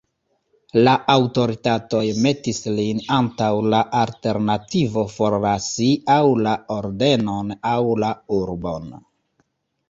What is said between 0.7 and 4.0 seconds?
La aŭtoritatoj metis lin antaŭ la